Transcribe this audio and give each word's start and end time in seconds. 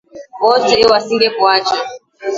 Wote 0.43 0.79
wasingekuacha 0.91 1.75